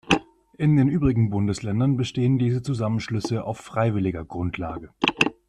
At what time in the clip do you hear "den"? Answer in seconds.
0.77-0.87